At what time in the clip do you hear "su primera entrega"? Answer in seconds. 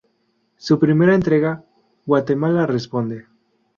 0.57-1.63